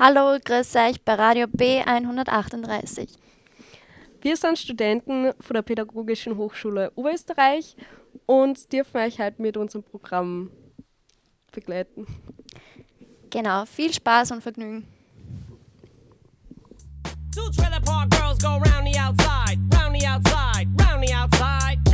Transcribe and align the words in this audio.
Hallo, 0.00 0.38
grüß 0.44 0.76
euch 0.76 1.02
bei 1.04 1.14
Radio 1.14 1.46
B138. 1.46 3.08
Wir 4.22 4.36
sind 4.36 4.56
Studenten 4.56 5.32
von 5.40 5.54
der 5.54 5.62
Pädagogischen 5.62 6.36
Hochschule 6.36 6.92
Oberösterreich 6.94 7.74
und 8.24 8.72
dürfen 8.72 8.98
euch 8.98 9.18
heute 9.18 9.42
mit 9.42 9.56
unserem 9.56 9.82
Programm 9.82 10.52
begleiten. 11.50 12.06
Genau, 13.30 13.64
viel 13.64 13.92
Spaß 13.92 14.30
und 14.30 14.40
Vergnügen. 14.40 14.86
Two 17.34 17.50
trailer 17.50 17.80
park 17.80 18.08
girls 18.10 18.38
go 18.40 18.50
round 18.50 18.86
the 18.86 19.00
outside, 19.00 19.58
round 19.74 20.00
the 20.00 20.06
outside, 20.06 20.68
round 20.80 21.04
the 21.04 21.12
outside. 21.12 21.87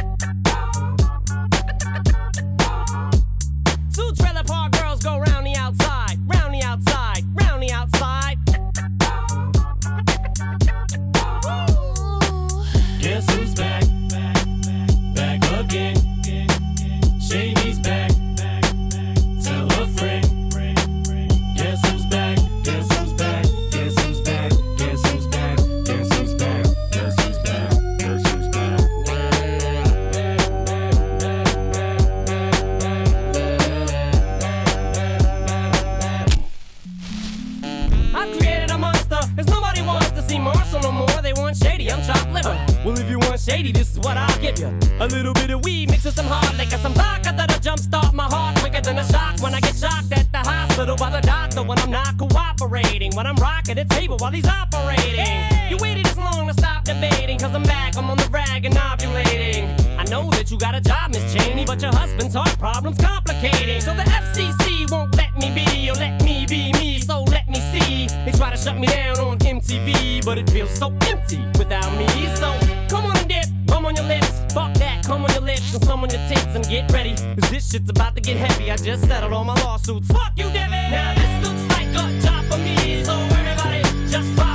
Shady, 41.84 41.92
I'm 41.92 42.04
chopped 42.04 42.32
liver. 42.32 42.66
Well, 42.84 42.98
if 42.98 43.10
you 43.10 43.18
want 43.18 43.40
shady, 43.40 43.72
this 43.72 43.92
is 43.92 43.98
what 43.98 44.16
I'll 44.16 44.40
give 44.40 44.58
you. 44.58 44.68
A 45.00 45.06
little 45.06 45.34
bit 45.34 45.50
of 45.50 45.64
weed 45.64 45.90
mixed 45.90 46.06
with 46.06 46.14
some 46.14 46.26
hard 46.26 46.56
liquor, 46.56 46.78
some 46.78 46.94
vodka 46.94 47.32
that'll 47.36 47.58
jumpstart 47.58 48.12
my 48.12 48.24
heart 48.24 48.56
quicker 48.58 48.80
than 48.80 48.98
a 48.98 49.04
shock 49.04 49.40
when 49.40 49.54
I 49.54 49.60
get 49.60 49.76
shocked 49.76 50.12
at 50.12 50.30
the 50.32 50.38
hospital 50.38 50.96
by 50.96 51.10
the 51.10 51.20
doctor 51.20 51.62
when 51.62 51.78
I'm 51.78 51.90
not 51.90 52.18
cooperating. 52.18 53.14
When 53.14 53.26
I'm 53.26 53.36
rocking 53.36 53.76
the 53.76 53.84
table 53.84 54.16
while 54.18 54.32
he's 54.32 54.46
operating. 54.46 55.70
You 55.70 55.76
waited 55.78 56.04
this 56.04 56.16
long 56.16 56.48
to 56.48 56.54
stop 56.54 56.84
debating, 56.84 57.38
cause 57.38 57.54
I'm 57.54 57.62
back, 57.62 57.96
I'm 57.96 58.10
on 58.10 58.18
the 58.18 58.28
rag 58.30 58.64
and 58.64 58.74
ovulating. 58.74 59.83
I 60.04 60.10
know 60.10 60.30
that 60.32 60.50
you 60.50 60.58
got 60.58 60.74
a 60.74 60.82
job, 60.82 61.12
Miss 61.12 61.32
Cheney, 61.32 61.64
but 61.64 61.80
your 61.80 61.92
husband's 61.94 62.34
heart 62.34 62.58
problem's 62.58 62.98
complicating. 62.98 63.80
So 63.80 63.94
the 63.94 64.02
FCC 64.02 64.90
won't 64.90 65.16
let 65.16 65.34
me 65.38 65.48
be, 65.54 65.88
or 65.88 65.94
let 65.94 66.22
me 66.22 66.44
be 66.44 66.72
me, 66.74 66.98
so 66.98 67.22
let 67.22 67.48
me 67.48 67.58
see. 67.72 68.08
They 68.26 68.32
try 68.32 68.50
to 68.50 68.56
shut 68.56 68.78
me 68.78 68.86
down 68.86 69.18
on 69.18 69.38
MTV, 69.38 70.22
but 70.22 70.36
it 70.36 70.50
feels 70.50 70.70
so 70.70 70.92
empty 71.08 71.40
without 71.58 71.90
me. 71.96 72.06
So 72.36 72.52
come 72.90 73.06
on 73.06 73.16
and 73.16 73.28
dip, 73.28 73.46
come 73.66 73.86
on 73.86 73.96
your 73.96 74.04
lips, 74.04 74.28
fuck 74.52 74.74
that, 74.74 75.04
come 75.06 75.24
on 75.24 75.32
your 75.32 75.40
lips, 75.40 75.72
and 75.72 75.82
some 75.82 76.02
on 76.02 76.10
your 76.10 76.20
tits, 76.28 76.54
and 76.54 76.64
get 76.68 76.92
ready. 76.92 77.14
Cause 77.40 77.50
this 77.50 77.70
shit's 77.70 77.88
about 77.88 78.14
to 78.16 78.20
get 78.20 78.36
heavy. 78.36 78.70
I 78.70 78.76
just 78.76 79.06
settled 79.06 79.32
all 79.32 79.44
my 79.44 79.54
lawsuits. 79.62 80.08
Fuck 80.08 80.32
you, 80.36 80.50
Devin! 80.50 80.90
Now 80.90 81.14
this 81.14 81.48
looks 81.48 81.64
like 81.72 81.88
a 81.88 82.20
job 82.20 82.44
for 82.44 82.58
me, 82.58 83.02
so 83.04 83.14
everybody 83.14 83.80
just 84.10 84.28
follow 84.36 84.53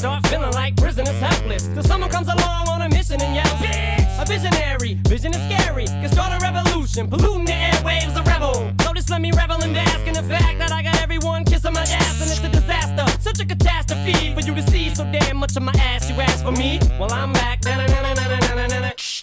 start 0.00 0.26
feeling 0.28 0.50
like 0.52 0.74
prisoners 0.76 1.20
helpless, 1.20 1.68
till 1.68 1.82
someone 1.82 2.08
comes 2.08 2.26
along 2.26 2.66
on 2.68 2.80
a 2.80 2.88
mission 2.88 3.20
and 3.20 3.34
yells, 3.34 3.60
Bitch! 3.60 4.22
A 4.22 4.24
visionary, 4.24 4.94
vision 5.06 5.30
is 5.34 5.42
scary, 5.44 5.84
can 5.84 6.08
start 6.08 6.32
a 6.32 6.38
revolution, 6.42 7.06
polluting 7.06 7.44
the 7.44 7.52
airwaves, 7.52 8.16
a 8.16 8.22
rebel. 8.22 8.72
Just 8.94 9.10
let 9.10 9.20
me 9.20 9.30
revel 9.32 9.62
and 9.62 9.74
bask 9.74 10.06
in 10.06 10.14
the 10.14 10.22
fact 10.22 10.58
that 10.58 10.72
I 10.72 10.82
got 10.82 10.98
everyone 11.02 11.44
kissing 11.44 11.74
my 11.74 11.82
ass, 11.82 12.16
and 12.22 12.30
it's 12.30 12.42
a 12.42 12.48
disaster, 12.48 13.04
such 13.20 13.40
a 13.40 13.44
catastrophe 13.44 14.34
for 14.34 14.40
you 14.40 14.54
to 14.54 14.62
see 14.70 14.88
so 14.94 15.04
damn 15.12 15.36
much 15.36 15.54
of 15.56 15.62
my 15.62 15.72
ass. 15.72 16.08
You 16.08 16.16
ask 16.16 16.42
for 16.44 16.52
me, 16.52 16.80
well 16.98 17.12
I'm 17.12 17.34
back. 17.34 17.50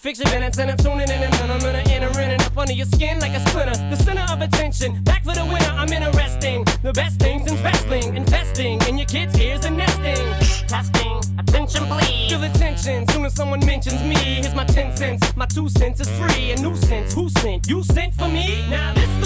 Fix 0.08 0.20
your 0.20 0.30
minutes 0.32 0.58
and 0.58 0.72
I'm 0.72 0.78
tuning 0.78 1.10
in 1.10 1.22
and 1.22 1.52
I'm 1.52 1.60
gonna 1.60 1.84
enter 1.90 2.08
in 2.22 2.32
and 2.32 2.42
up 2.42 2.58
under 2.58 2.72
your 2.72 2.86
skin 2.86 3.20
like 3.20 3.34
a 3.34 3.42
splinter. 3.50 3.76
The 3.90 3.98
center 3.98 4.26
of 4.32 4.37
My 14.98 15.06
10 15.06 15.20
cents, 15.20 15.38
my 15.38 15.46
2 15.46 15.70
cents 15.70 16.00
is 16.00 16.10
free. 16.20 16.52
A 16.54 16.60
nuisance, 16.60 17.14
who 17.14 17.30
sent? 17.30 17.68
You 17.70 17.84
sent 17.84 18.16
for 18.16 18.28
me? 18.28 18.66
Now 18.68 18.96
this 18.96 19.17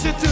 push 0.00 0.14
it 0.14 0.18
to 0.18 0.29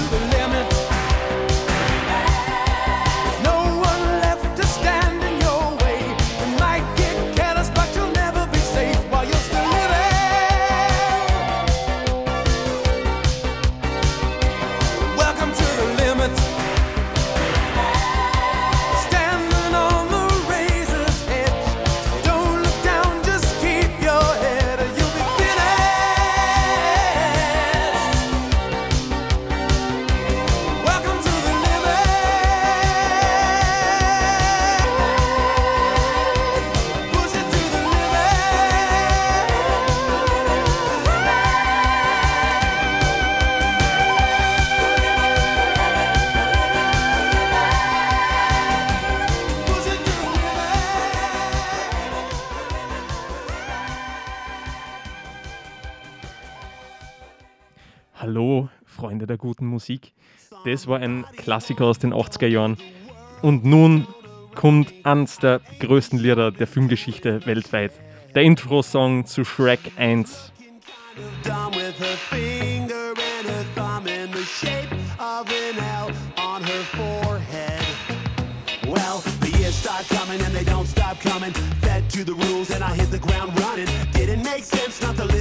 Das 60.71 60.87
war 60.87 61.01
ein 61.01 61.25
Klassiker 61.35 61.87
aus 61.87 61.99
den 61.99 62.13
80er 62.13 62.47
Jahren. 62.47 62.77
Und 63.41 63.65
nun 63.65 64.07
kommt 64.55 64.93
eines 65.03 65.39
der 65.39 65.63
größten 65.81 66.19
Lieder 66.19 66.51
der 66.51 66.67
Filmgeschichte 66.67 67.47
weltweit. 67.47 67.93
Der 68.35 68.43
Intro-Song 68.43 69.25
zu 69.25 69.47
Shrek 69.47 69.81
1. 69.97 70.53
Done 71.43 71.75
with 71.75 71.99
her 71.99 72.17
finger 72.29 73.15
and 73.17 73.49
her 73.49 73.65
thumb 73.75 74.07
in 74.07 74.31
the 74.31 74.45
shape 74.45 74.93
of 75.19 75.49
an 75.49 75.79
L 75.79 76.13
on 76.37 76.63
her 76.63 76.85
forehead. 76.93 77.83
Well, 78.87 79.23
the 79.41 79.51
years 79.59 79.75
start 79.75 80.07
coming 80.09 80.41
and 80.43 80.55
they 80.55 80.65
don't 80.65 80.87
stop 80.87 81.19
coming. 81.21 81.53
Fed 81.81 82.11
to 82.11 82.25
the 82.25 82.35
rules 82.35 82.71
and 82.71 82.85
I 82.85 82.95
hit 82.95 83.11
the 83.11 83.19
ground 83.19 83.59
running. 83.61 83.89
Didn't 84.13 84.45
make 84.45 84.65
sense 84.65 85.01
not 85.01 85.17
to 85.17 85.25
live 85.25 85.38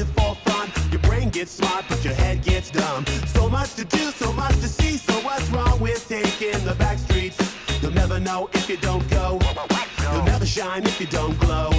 you 8.78 8.88
don't 8.88 9.10
go. 9.10 9.40
You'll 10.14 10.24
never 10.24 10.46
shine 10.46 10.84
if 10.86 11.00
you 11.00 11.08
don't 11.08 11.38
glow. 11.40 11.70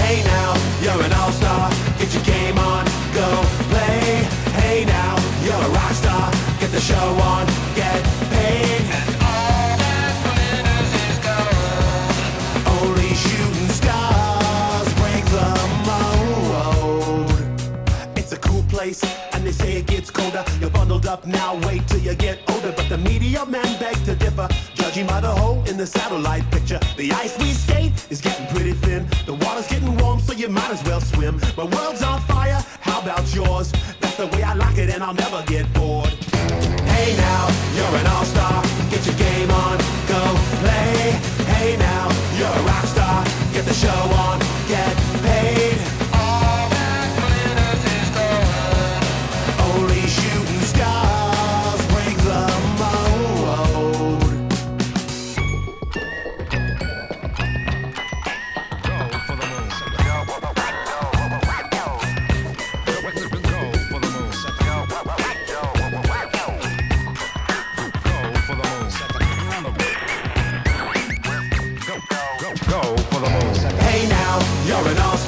Hey 0.00 0.22
now, 0.24 0.54
you're 0.82 1.02
an 1.04 1.12
all-star. 1.12 1.70
Get 1.98 2.12
your 2.14 2.24
game 2.24 2.58
on, 2.58 2.84
go 3.14 3.28
play. 3.70 4.24
Hey 4.60 4.84
now, 4.84 5.16
you're 5.44 5.54
a 5.54 5.70
rock 5.70 5.92
star. 5.92 6.30
Get 6.60 6.70
the 6.70 6.80
show 6.80 7.08
on, 7.32 7.45
satellite 25.86 26.50
picture. 26.50 26.80
The 26.96 27.12
ice 27.12 27.38
we 27.38 27.52
skate 27.52 27.92
is 28.10 28.20
getting 28.20 28.46
pretty 28.48 28.72
thin. 28.72 29.06
The 29.26 29.34
water's 29.34 29.68
getting 29.68 29.96
warm, 29.98 30.20
so 30.20 30.32
you 30.32 30.48
might 30.48 30.70
as 30.70 30.82
well 30.84 31.00
swim. 31.00 31.40
My 31.56 31.64
world's 31.64 32.02
on 32.02 32.20
fire, 32.22 32.64
how 32.80 33.00
about 33.00 33.34
yours? 33.34 33.72
That's 34.00 34.16
the 34.16 34.26
way 34.26 34.42
I 34.42 34.54
like 34.54 34.78
it, 34.78 34.90
and 34.90 35.02
I'll 35.02 35.14
never 35.14 35.42
get 35.46 35.72
bored. 35.74 36.05
You're 74.66 74.88
an 74.88 74.98
all-star. 74.98 75.25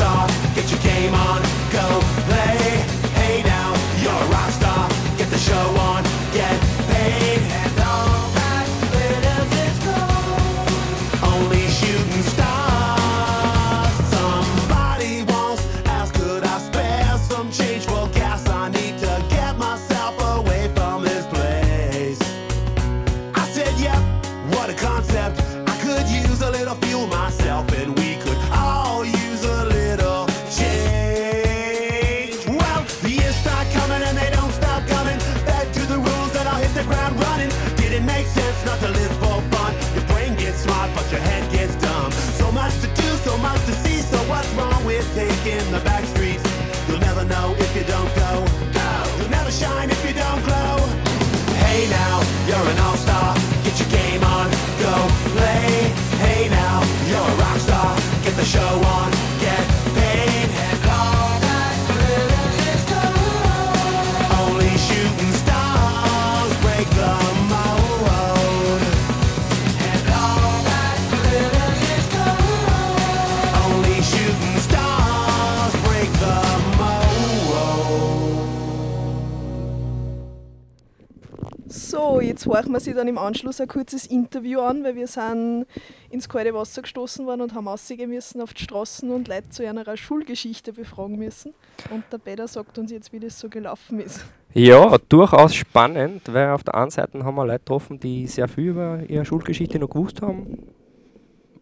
Horchen 82.58 82.72
wir 82.72 82.80
sie 82.80 82.94
dann 82.94 83.06
im 83.06 83.18
Anschluss 83.18 83.60
ein 83.60 83.68
kurzes 83.68 84.06
Interview 84.06 84.60
an, 84.60 84.82
weil 84.82 84.96
wir 84.96 85.06
sind 85.06 85.66
ins 86.10 86.28
kalte 86.28 86.52
Wasser 86.54 86.82
gestoßen 86.82 87.24
worden 87.26 87.42
und 87.42 87.54
haben 87.54 87.68
rausgehen 87.68 88.10
müssen 88.10 88.40
auf 88.40 88.52
die 88.52 88.64
Straßen 88.64 89.10
und 89.10 89.28
Leute 89.28 89.48
zu 89.50 89.66
einer 89.66 89.96
Schulgeschichte 89.96 90.72
befragen 90.72 91.18
müssen. 91.18 91.54
Und 91.90 92.04
der 92.10 92.18
Peter 92.18 92.48
sagt 92.48 92.78
uns 92.78 92.90
jetzt, 92.90 93.12
wie 93.12 93.20
das 93.20 93.38
so 93.38 93.48
gelaufen 93.48 94.00
ist. 94.00 94.24
Ja, 94.54 94.96
durchaus 95.08 95.54
spannend, 95.54 96.22
weil 96.32 96.50
auf 96.50 96.64
der 96.64 96.74
einen 96.74 96.90
Seite 96.90 97.22
haben 97.24 97.36
wir 97.36 97.46
Leute 97.46 97.60
getroffen, 97.60 98.00
die 98.00 98.26
sehr 98.26 98.48
viel 98.48 98.70
über 98.70 99.00
ihre 99.08 99.24
Schulgeschichte 99.24 99.78
noch 99.78 99.90
gewusst 99.90 100.20
haben. 100.20 100.66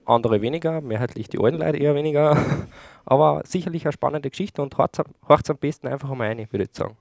Andere 0.06 0.40
weniger, 0.40 0.80
mehrheitlich 0.80 1.28
die 1.28 1.38
alten 1.38 1.58
Leute 1.58 1.78
eher 1.78 1.94
weniger. 1.94 2.38
Aber 3.04 3.42
sicherlich 3.44 3.84
eine 3.84 3.92
spannende 3.92 4.30
Geschichte 4.30 4.62
und 4.62 4.78
hört 4.78 4.98
es 4.98 5.50
am 5.50 5.56
besten 5.58 5.88
einfach 5.88 6.10
einmal 6.10 6.28
rein, 6.28 6.46
würde 6.50 6.64
ich 6.64 6.76
sagen. 6.76 6.96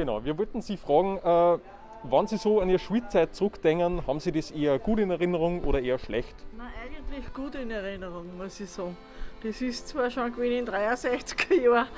Genau, 0.00 0.24
wir 0.24 0.38
wollten 0.38 0.62
Sie 0.62 0.78
fragen, 0.78 1.18
äh, 1.18 1.58
wenn 2.04 2.26
Sie 2.26 2.38
so 2.38 2.62
an 2.62 2.70
Ihre 2.70 2.78
Schulzeit 2.78 3.34
zurückdenken, 3.34 4.06
haben 4.06 4.18
Sie 4.18 4.32
das 4.32 4.50
eher 4.50 4.78
gut 4.78 4.98
in 4.98 5.10
Erinnerung 5.10 5.62
oder 5.62 5.78
eher 5.82 5.98
schlecht? 5.98 6.34
Na, 6.56 6.64
eigentlich 6.82 7.30
gut 7.34 7.54
in 7.54 7.70
Erinnerung, 7.70 8.34
muss 8.38 8.58
ich 8.60 8.70
sagen. 8.70 8.96
Das 9.42 9.60
ist 9.60 9.88
zwar 9.88 10.10
schon 10.10 10.32
gewesen 10.32 10.60
in 10.60 10.64
den 10.64 10.74
63er 10.74 11.52
Jahren, 11.52 11.88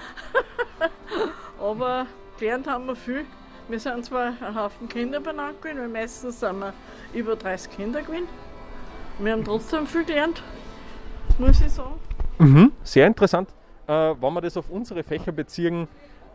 aber 1.61 2.07
gelernt 2.41 2.67
haben 2.67 2.87
wir 2.87 2.97
viel. 2.97 3.25
Wir 3.69 3.79
sind 3.79 4.05
zwar 4.05 4.33
ein 4.41 4.57
Haufen 4.57 4.89
Kinder 4.89 5.21
benannt 5.21 5.63
gewesen, 5.63 5.79
weil 5.79 5.89
meistens 5.89 6.41
sind 6.41 6.59
wir 6.59 6.73
über 7.15 7.37
30 7.37 7.71
Kinder 7.71 8.03
gewesen. 8.03 8.27
Wir 9.21 9.31
haben 9.31 9.45
trotzdem 9.45 9.87
viel 9.87 10.05
gelernt, 10.05 10.43
muss 11.39 11.61
ich 11.61 11.71
sagen. 11.71 12.01
Mhm, 12.39 12.73
sehr 12.83 13.07
interessant. 13.07 13.51
Äh, 13.87 13.93
wenn 13.93 14.35
wir 14.35 14.41
das 14.41 14.57
auf 14.57 14.71
unsere 14.71 15.05
Fächer 15.05 15.31
beziehen, 15.31 15.87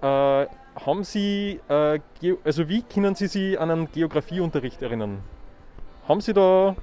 äh, 0.02 0.46
haben 0.86 1.04
Sie, 1.04 1.60
äh, 1.70 2.00
also 2.44 2.70
wie 2.70 2.82
können 2.84 3.16
Sie 3.16 3.28
sich 3.28 3.60
an 3.60 3.72
einen 3.72 3.92
Geografieunterricht 3.92 4.82
erinnern? 4.82 5.24
Haben 6.08 6.22
Sie 6.22 6.34
da, 6.34 6.76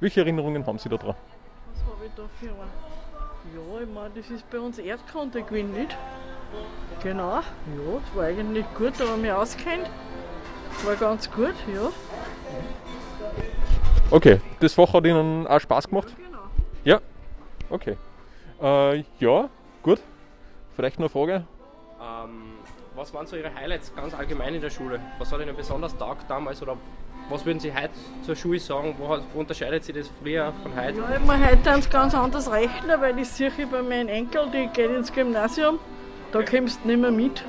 welche 0.00 0.20
Erinnerungen 0.20 0.66
haben 0.66 0.78
Sie 0.78 0.88
da 0.88 0.96
dran? 0.96 1.16
Was 1.72 1.84
habe 1.84 2.06
ich 2.06 2.12
da 2.16 2.22
für 2.38 2.48
einen? 2.48 2.70
Ja, 3.54 3.80
ich 3.82 3.94
meine, 3.94 4.10
das 4.14 4.30
ist 4.30 4.48
bei 4.50 4.60
uns 4.60 4.78
Erdkunde 4.78 5.42
gewesen, 5.42 5.72
nicht? 5.72 5.96
Genau, 7.02 7.36
ja, 7.36 7.42
das 8.04 8.16
war 8.16 8.24
eigentlich 8.24 8.66
gut, 8.76 8.92
da 8.98 9.08
haben 9.08 9.22
wir 9.22 9.38
auskennt. 9.38 9.88
War 10.84 10.96
ganz 10.96 11.30
gut, 11.30 11.54
ja. 11.72 11.90
Okay, 14.10 14.40
das 14.60 14.74
Fach 14.74 14.92
hat 14.92 15.04
Ihnen 15.06 15.46
auch 15.46 15.60
Spaß 15.60 15.88
gemacht? 15.88 16.08
Genau. 16.16 16.38
Ja, 16.84 17.00
okay. 17.70 17.96
Äh, 18.62 19.04
ja, 19.18 19.48
gut. 19.82 20.00
Vielleicht 20.74 20.98
noch 20.98 21.04
eine 21.04 21.10
Frage. 21.10 21.44
Ähm, 22.00 22.49
was 22.94 23.14
waren 23.14 23.26
so 23.26 23.36
Ihre 23.36 23.54
Highlights 23.54 23.94
ganz 23.94 24.14
allgemein 24.14 24.54
in 24.54 24.60
der 24.60 24.70
Schule? 24.70 25.00
Was 25.18 25.32
hat 25.32 25.40
Ihnen 25.40 25.56
besonders 25.56 25.96
taugt 25.96 26.28
damals 26.28 26.62
oder 26.62 26.76
was 27.28 27.46
würden 27.46 27.60
Sie 27.60 27.72
heute 27.72 27.90
zur 28.24 28.34
Schule 28.34 28.58
sagen? 28.58 28.94
Wo, 28.98 29.16
wo 29.32 29.40
unterscheidet 29.40 29.84
sich 29.84 29.94
das 29.94 30.10
früher 30.20 30.52
von 30.62 30.74
heute? 30.74 30.98
Ja, 30.98 31.14
ich 31.14 31.20
muss 31.20 31.36
heute 31.36 31.62
ganz, 31.62 31.88
ganz 31.88 32.14
anders 32.14 32.50
rechnen, 32.50 33.00
weil 33.00 33.18
ich 33.18 33.28
sehe 33.28 33.50
bei 33.70 33.82
meinen 33.82 34.08
Enkel, 34.08 34.50
die 34.52 34.66
gehen 34.68 34.96
ins 34.96 35.12
Gymnasium, 35.12 35.78
da 36.32 36.42
kommst 36.42 36.80
du 36.82 36.88
nicht 36.88 37.00
mehr 37.00 37.10
mit. 37.10 37.44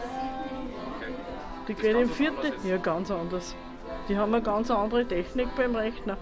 Die 1.67 1.73
gehen 1.73 1.97
im 1.97 2.09
vierten, 2.09 2.51
ja 2.67 2.77
ganz 2.77 3.09
anders. 3.09 3.55
Die 4.07 4.17
haben 4.17 4.33
eine 4.33 4.43
ganz 4.43 4.69
andere 4.69 5.05
Technik 5.05 5.55
beim 5.55 5.75
Rechnen. 5.75 6.17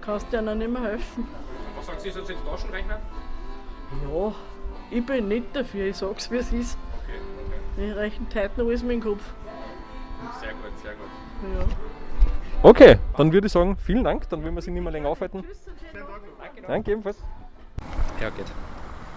Kannst 0.00 0.32
dir 0.32 0.42
nicht 0.42 0.70
mehr 0.70 0.82
helfen. 0.82 1.28
Was 1.76 1.86
sagen 1.86 1.98
Sie, 2.00 2.10
sind 2.10 2.26
Sie 2.26 2.34
Taschenrechner? 2.48 2.98
Ja, 4.10 4.34
ich 4.90 5.04
bin 5.04 5.28
nicht 5.28 5.54
dafür, 5.54 5.86
ich 5.86 5.96
sag's 5.96 6.30
wie 6.30 6.36
es 6.36 6.52
ist. 6.52 6.78
Ich 7.80 7.96
rechne 7.96 8.26
heute 8.34 8.60
noch 8.60 8.66
alles 8.68 8.82
mit 8.82 8.92
dem 8.92 9.02
Kopf. 9.02 9.22
Sehr 10.38 10.52
gut, 10.52 10.78
sehr 10.82 10.92
gut. 10.92 11.08
Ja. 11.56 11.66
Okay, 12.62 12.98
dann 13.16 13.32
würde 13.32 13.46
ich 13.46 13.52
sagen, 13.54 13.78
vielen 13.78 14.04
Dank, 14.04 14.28
dann 14.28 14.44
will 14.44 14.52
wir 14.52 14.60
Sie 14.60 14.70
nicht 14.70 14.82
mehr 14.82 14.92
länger 14.92 15.08
aufhalten. 15.08 15.42
Danke 16.66 16.92
ebenfalls. 16.92 17.24
Ja, 18.20 18.28
geht. 18.28 18.44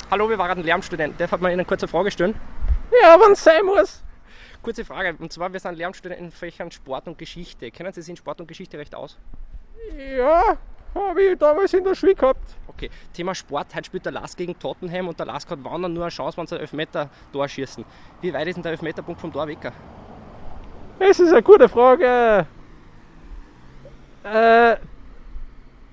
Hallo, 0.09 0.29
wir 0.29 0.37
waren 0.37 0.63
Lehramtsstudenten. 0.63 1.17
Darf 1.17 1.31
man 1.31 1.51
Ihnen 1.51 1.59
eine 1.59 1.65
kurze 1.65 1.89
Frage 1.89 2.09
stellen? 2.09 2.35
Ja, 3.01 3.19
wenn 3.19 3.33
es 3.33 3.43
sein 3.43 3.65
muss. 3.65 4.01
Kurze 4.61 4.85
Frage, 4.85 5.13
und 5.19 5.33
zwar, 5.33 5.51
wir 5.51 5.59
sind 5.59 5.75
Lehramtsstudenten 5.75 6.27
in 6.27 6.31
Fächern 6.31 6.71
Sport 6.71 7.07
und 7.07 7.17
Geschichte. 7.17 7.69
Kennen 7.69 7.91
Sie 7.91 8.01
sich 8.01 8.11
in 8.11 8.15
Sport 8.15 8.39
und 8.39 8.47
Geschichte 8.47 8.77
recht 8.77 8.95
aus? 8.95 9.17
Ja, 10.17 10.57
habe 10.95 11.21
ich 11.21 11.37
damals 11.37 11.73
in 11.73 11.83
der 11.83 11.95
Schule 11.95 12.15
gehabt. 12.15 12.55
Okay, 12.75 12.89
Thema 13.13 13.35
Sport. 13.35 13.75
Heute 13.75 13.85
spielt 13.85 14.05
der 14.05 14.13
Lask 14.13 14.37
gegen 14.37 14.57
Tottenham 14.57 15.07
und 15.07 15.19
der 15.19 15.25
Lask 15.25 15.49
hat 15.49 15.63
wandern 15.63 15.93
nur 15.93 16.03
eine 16.03 16.11
Chance, 16.11 16.37
wenn 16.37 16.47
sie 16.47 16.55
ein 16.55 16.61
Elfmeter-Tor 16.61 17.47
schießen. 17.47 17.85
Wie 18.21 18.33
weit 18.33 18.47
ist 18.47 18.55
denn 18.55 18.63
der 18.63 18.71
Elfmeterpunkt 18.71 19.21
vom 19.21 19.31
Tor 19.31 19.47
weg? 19.47 19.71
Das 20.99 21.19
ist 21.19 21.31
eine 21.31 21.43
gute 21.43 21.69
Frage. 21.69 22.47
Äh, 24.23 24.77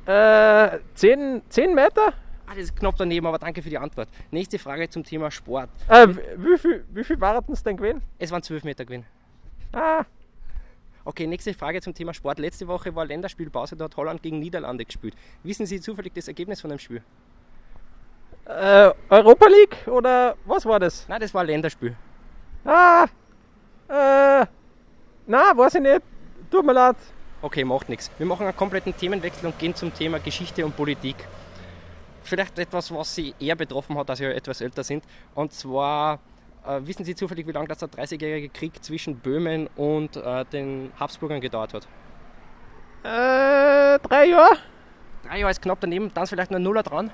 äh, 0.07 0.79
10, 0.95 1.43
10 1.49 1.75
Meter? 1.75 2.15
Ah, 2.47 2.55
das 2.55 2.65
ist 2.65 2.77
knapp 2.77 2.97
daneben, 2.97 3.27
aber 3.27 3.39
danke 3.39 3.63
für 3.63 3.71
die 3.71 3.79
Antwort. 3.79 4.09
Nächste 4.31 4.59
Frage 4.59 4.89
zum 4.89 5.05
Thema 5.05 5.31
Sport. 5.31 5.71
Äh, 5.89 6.09
wie 6.37 6.59
viel, 6.59 6.85
wie 6.93 7.05
viel 7.05 7.21
waren 7.21 7.45
es 7.53 7.63
denn 7.63 7.77
gewesen? 7.77 8.03
Es 8.19 8.31
waren 8.31 8.43
12 8.43 8.65
Meter 8.65 8.85
Gewinn. 8.85 9.05
Ah, 9.73 10.05
Okay, 11.05 11.27
nächste 11.27 11.55
Frage 11.55 11.81
zum 11.81 11.95
Thema 11.95 12.15
Sport. 12.15 12.39
Letzte 12.39 12.69
Woche 12.69 12.95
war 12.95 13.07
Länderspielpause, 13.07 13.77
da 13.77 13.85
hat 13.87 13.97
Holland 13.97 14.23
gegen 14.23 14.39
Niederlande 14.39 14.85
gespielt. 14.85 15.15
Wissen 15.43 15.67
Sie 15.67 15.81
zufällig 15.81 16.13
das 16.15 16.29
Ergebnis 16.29 16.61
von 16.61 16.71
dem 16.71 16.79
Spiel? 16.79 17.03
äh, 18.51 18.93
Europa 19.09 19.47
League 19.49 19.77
oder 19.87 20.37
was 20.45 20.67
war 20.67 20.81
das? 20.81 21.07
Nein, 21.09 21.21
das 21.21 21.33
war 21.33 21.45
Länderspiel. 21.45 21.97
Ah, 22.65 23.07
äh, 23.89 24.47
na, 25.27 25.57
weiß 25.57 25.77
ich 25.77 25.81
nicht. 25.81 26.03
Tut 26.51 26.65
mir 26.65 26.73
leid. 26.73 26.97
Okay, 27.43 27.65
macht 27.65 27.89
nichts. 27.89 28.11
Wir 28.19 28.27
machen 28.27 28.47
einen 28.47 28.57
kompletten 28.57 28.97
Themenwechsel 28.97 29.47
und 29.47 29.59
gehen 29.59 29.75
zum 29.75 29.95
Thema 29.95 30.19
Geschichte 30.19 30.65
und 30.65 30.77
Politik. 30.77 31.17
Vielleicht 32.23 32.59
etwas, 32.59 32.93
was 32.95 33.15
Sie 33.15 33.35
eher 33.41 33.57
betroffen 33.57 33.97
hat, 33.97 34.11
als 34.11 34.19
Sie 34.19 34.27
etwas 34.27 34.61
älter 34.61 34.85
sind. 34.85 35.05
Und 35.35 35.53
zwar, 35.53 36.19
wissen 36.65 37.05
Sie 37.05 37.15
zufällig, 37.15 37.47
wie 37.47 37.53
lange 37.53 37.69
das 37.69 37.79
der 37.79 37.89
30-jährige 37.89 38.49
Krieg 38.49 38.83
zwischen 38.85 39.17
Böhmen 39.17 39.69
und 39.77 40.17
äh, 40.17 40.45
den 40.47 40.93
Habsburgern 40.99 41.41
gedauert 41.41 41.75
hat? 41.75 41.89
Äh, 43.03 43.99
drei 44.01 44.27
Jahre? 44.27 44.57
Drei 45.27 45.39
Jahre 45.39 45.51
ist 45.51 45.63
knapp 45.63 45.79
daneben, 45.81 46.13
dann 46.13 46.25
ist 46.25 46.31
vielleicht 46.31 46.51
noch 46.51 46.59
ein 46.59 46.63
Nuller 46.63 46.83
dran. 46.83 47.11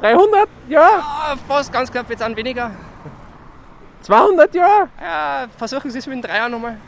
300 0.00 0.48
Jahre? 0.68 1.02
Ah, 1.02 1.36
fast 1.46 1.72
ganz 1.72 1.90
knapp, 1.90 2.08
jetzt 2.10 2.22
an 2.22 2.34
weniger. 2.36 2.70
200 4.02 4.54
Jahre? 4.54 4.88
Ja, 5.00 5.46
versuchen 5.56 5.90
Sie 5.90 5.98
es 5.98 6.06
mit 6.06 6.16
den 6.16 6.22
drei 6.22 6.38
Jahren 6.38 6.50
nochmal. 6.50 6.78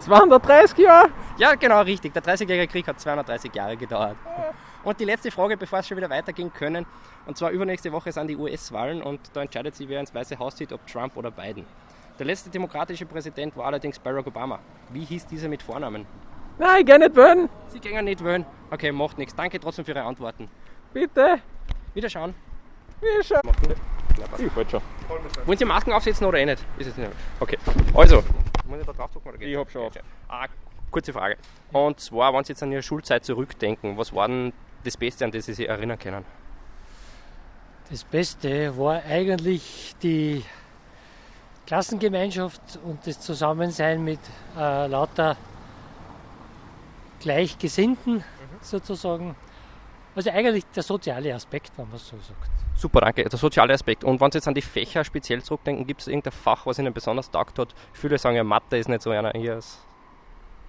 230 0.00 0.78
Jahre? 0.78 1.10
Ja, 1.36 1.54
genau, 1.54 1.82
richtig. 1.82 2.12
Der 2.12 2.22
30-jährige 2.22 2.66
Krieg 2.66 2.86
hat 2.88 2.98
230 2.98 3.54
Jahre 3.54 3.76
gedauert. 3.76 4.16
Und 4.82 4.98
die 4.98 5.04
letzte 5.04 5.30
Frage, 5.30 5.56
bevor 5.56 5.80
es 5.80 5.88
schon 5.88 5.96
wieder 5.96 6.08
weitergehen 6.08 6.52
können, 6.52 6.86
und 7.26 7.36
zwar 7.36 7.50
übernächste 7.50 7.92
Woche 7.92 8.12
sind 8.12 8.28
die 8.28 8.36
US-Wahlen 8.36 9.02
und 9.02 9.20
da 9.34 9.42
entscheidet 9.42 9.74
sich, 9.74 9.88
wer 9.88 10.00
ins 10.00 10.14
Weiße 10.14 10.38
Haus 10.38 10.56
zieht, 10.56 10.72
ob 10.72 10.86
Trump 10.86 11.16
oder 11.16 11.30
Biden. 11.30 11.66
Der 12.18 12.26
letzte 12.26 12.50
demokratische 12.50 13.06
Präsident 13.06 13.56
war 13.56 13.66
allerdings 13.66 13.98
Barack 13.98 14.26
Obama. 14.26 14.58
Wie 14.90 15.04
hieß 15.04 15.26
dieser 15.26 15.48
mit 15.48 15.62
Vornamen? 15.62 16.06
Nein, 16.58 16.80
ich 16.80 16.86
geh 16.86 16.98
nicht 16.98 17.16
wählen. 17.16 17.48
Sie 17.68 17.80
gehen 17.80 18.04
nicht 18.04 18.22
wählen. 18.22 18.44
Okay, 18.70 18.92
macht 18.92 19.18
nichts. 19.18 19.34
Danke 19.34 19.58
trotzdem 19.58 19.84
für 19.84 19.92
Ihre 19.92 20.02
Antworten. 20.02 20.48
Bitte. 20.92 21.40
Wiederschauen. 21.94 22.34
Wie 23.00 23.24
schon. 23.24 23.40
Ich 24.38 24.56
wollte 24.56 24.70
schon. 24.70 24.82
Wollen 25.46 25.58
Sie 25.58 25.64
Masken 25.64 25.92
aufsetzen 25.92 26.26
oder 26.26 26.38
eh 26.38 26.44
nicht? 26.44 26.62
Ist 26.78 26.88
es 26.88 26.96
nicht? 26.96 27.10
Okay, 27.38 27.56
also. 27.94 28.22
Muss 28.68 28.80
ich 28.80 28.86
da 28.86 28.92
draufdrücken 28.92 29.30
oder 29.30 29.38
geht 29.38 29.48
Ich 29.48 29.56
hab 29.56 29.70
schon 29.70 29.82
auf. 29.82 29.92
Ah, 30.28 30.46
kurze 30.90 31.12
Frage. 31.12 31.36
Und 31.72 32.00
zwar, 32.00 32.34
wenn 32.34 32.44
Sie 32.44 32.52
jetzt 32.52 32.62
an 32.62 32.70
Ihre 32.72 32.82
Schulzeit 32.82 33.24
zurückdenken, 33.24 33.96
was 33.96 34.14
war 34.14 34.28
denn 34.28 34.52
das 34.84 34.96
Beste, 34.96 35.24
an 35.24 35.30
das 35.30 35.46
Sie 35.46 35.54
sich 35.54 35.68
erinnern 35.68 35.98
können? 35.98 36.24
Das 37.90 38.04
Beste 38.04 38.76
war 38.78 39.02
eigentlich 39.04 39.94
die 40.02 40.44
Klassengemeinschaft 41.66 42.78
und 42.84 43.06
das 43.06 43.20
Zusammensein 43.20 44.02
mit 44.02 44.20
äh, 44.56 44.86
lauter 44.86 45.36
Gleichgesinnten 47.20 48.24
sozusagen. 48.60 49.36
Also 50.14 50.30
eigentlich 50.30 50.66
der 50.74 50.82
soziale 50.82 51.34
Aspekt, 51.34 51.72
wenn 51.76 51.88
man 51.88 51.98
so 51.98 52.16
sagt. 52.16 52.50
Super, 52.76 53.00
danke. 53.02 53.24
Der 53.24 53.38
soziale 53.38 53.74
Aspekt. 53.74 54.04
Und 54.04 54.20
wenn 54.20 54.30
Sie 54.32 54.38
jetzt 54.38 54.48
an 54.48 54.54
die 54.54 54.62
Fächer 54.62 55.04
speziell 55.04 55.42
zurückdenken, 55.42 55.86
gibt 55.86 56.00
es 56.00 56.08
irgendein 56.08 56.32
Fach, 56.32 56.66
was 56.66 56.78
Ihnen 56.78 56.92
besonders 56.92 57.30
taugt 57.30 57.58
hat? 57.58 57.74
Viele 57.92 58.18
sagen 58.18 58.36
ja, 58.36 58.44
Mathe 58.44 58.76
ist 58.78 58.88
nicht 58.88 59.02
so 59.02 59.10
einer. 59.10 59.32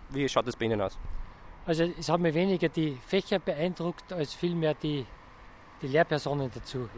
Wie 0.09 0.29
schaut 0.29 0.47
das 0.47 0.55
bei 0.55 0.65
Ihnen 0.65 0.81
aus? 0.81 0.97
Also 1.65 1.83
es 1.83 2.09
haben 2.09 2.23
mir 2.23 2.33
weniger 2.33 2.69
die 2.69 2.97
Fächer 3.05 3.39
beeindruckt, 3.39 4.11
als 4.11 4.33
vielmehr 4.33 4.73
die, 4.73 5.05
die 5.81 5.87
Lehrpersonen 5.87 6.49
dazu. 6.53 6.89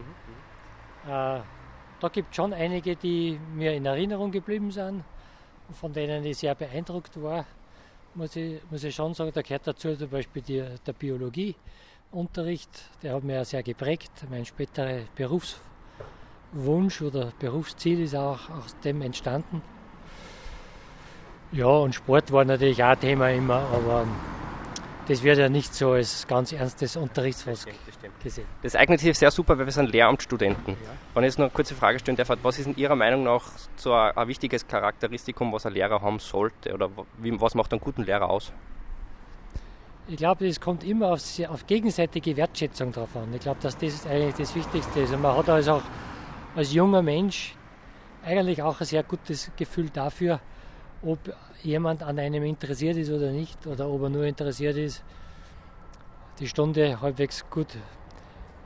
Äh, 1.06 1.42
da 2.00 2.10
gibt 2.12 2.30
es 2.30 2.36
schon 2.36 2.54
einige, 2.54 2.96
die 2.96 3.40
mir 3.54 3.74
in 3.74 3.86
Erinnerung 3.86 4.32
geblieben 4.32 4.72
sind, 4.72 5.04
und 5.68 5.78
von 5.78 5.94
denen 5.94 6.24
ich 6.26 6.38
sehr 6.38 6.56
beeindruckt 6.56 7.22
war, 7.22 7.46
muss 8.16 8.36
ich, 8.36 8.62
muss 8.70 8.84
ich 8.84 8.94
schon 8.94 9.14
sagen. 9.14 9.32
Da 9.34 9.42
gehört 9.42 9.68
dazu 9.68 9.96
zum 9.96 10.10
Beispiel 10.10 10.42
die, 10.42 10.64
der 10.86 10.94
Biologieunterricht, 10.94 12.70
der 13.02 13.16
hat 13.16 13.24
mir 13.24 13.36
ja 13.36 13.46
sehr 13.46 13.64
geprägt. 13.64 14.12
Mein 14.30 14.46
späterer 14.46 15.02
Berufswunsch 15.16 17.02
oder 17.02 17.32
Berufsziel 17.40 18.02
ist 18.02 18.16
auch 18.16 18.50
aus 18.50 18.78
dem 18.84 19.02
entstanden. 19.02 19.62
Ja, 21.52 21.68
und 21.68 21.94
Sport 21.96 22.32
war 22.32 22.46
natürlich 22.46 22.84
auch 22.84 22.90
ein 22.90 23.00
Thema 23.00 23.30
immer, 23.30 23.62
aber 23.72 24.08
das 25.08 25.24
wird 25.24 25.38
ja 25.38 25.50
nicht 25.50 25.74
so 25.74 25.92
als 25.92 26.26
ganz 26.28 26.52
ernstes 26.54 26.96
Unterrichtsfach 26.96 27.58
gesehen. 28.24 28.46
Das 28.62 28.76
eignet 28.76 29.02
sich 29.02 29.18
sehr 29.18 29.32
super, 29.32 29.58
weil 29.58 29.66
wir 29.66 29.74
sind 29.74 29.92
Lehramtsstudenten. 29.92 30.78
Wenn 31.14 31.24
ich 31.24 31.28
jetzt 31.28 31.40
noch 31.40 31.46
eine 31.46 31.54
kurze 31.54 31.76
Frage 31.76 32.00
stellen 32.00 32.16
darf, 32.16 32.30
was 32.42 32.60
ist 32.60 32.68
in 32.68 32.78
Ihrer 32.78 32.96
Meinung 32.96 33.24
nach 33.24 33.44
so 33.76 33.94
ein, 33.94 34.16
ein 34.16 34.28
wichtiges 34.28 34.68
Charakteristikum, 34.68 35.52
was 35.52 35.66
ein 35.66 35.74
Lehrer 35.74 36.02
haben 36.02 36.20
sollte? 36.20 36.74
Oder 36.74 36.90
wie, 37.18 37.40
was 37.40 37.54
macht 37.56 37.72
einen 37.72 37.82
guten 37.82 38.04
Lehrer 38.04 38.30
aus? 38.30 38.54
Ich 40.08 40.18
glaube, 40.18 40.48
es 40.48 40.60
kommt 40.60 40.84
immer 40.84 41.12
auf, 41.12 41.22
auf 41.48 41.66
gegenseitige 41.66 42.36
Wertschätzung 42.36 42.92
drauf 42.92 43.16
an. 43.16 43.34
Ich 43.34 43.42
glaube, 43.42 43.60
dass 43.62 43.78
das 43.78 44.06
eigentlich 44.06 44.36
das 44.36 44.56
Wichtigste 44.56 45.02
ist. 45.02 45.14
Und 45.14 45.22
man 45.22 45.36
hat 45.38 45.50
also 45.50 45.74
auch 45.74 45.84
als 46.56 46.74
junger 46.74 47.02
Mensch 47.02 47.56
eigentlich 48.26 48.62
auch 48.62 48.80
ein 48.80 48.86
sehr 48.86 49.04
gutes 49.04 49.52
Gefühl 49.56 49.90
dafür, 49.90 50.40
ob 51.02 51.20
jemand 51.64 52.04
an 52.04 52.20
einem 52.20 52.44
interessiert 52.44 52.98
ist 52.98 53.12
oder 53.12 53.32
nicht, 53.32 53.66
oder 53.68 53.90
ob 53.90 54.04
er 54.04 54.10
nur 54.10 54.24
interessiert 54.24 54.78
ist, 54.78 55.04
die 56.40 56.48
Stunde 56.48 57.00
halbwegs 57.02 57.46
gut 57.50 57.68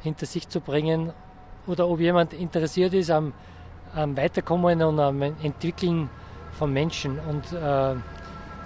hinter 0.01 0.25
sich 0.25 0.47
zu 0.47 0.62
bringen, 0.62 1.13
oder 1.67 1.88
ob 1.88 1.99
jemand 1.99 2.33
interessiert 2.33 2.93
ist 2.93 3.12
am, 3.12 3.33
am 3.93 4.15
Weiterkommen 4.15 4.81
und 4.81 4.99
am 4.99 5.21
Entwickeln 5.21 6.10
von 6.53 6.71
Menschen. 6.71 7.19
Und 7.19 7.51
äh, 7.53 7.95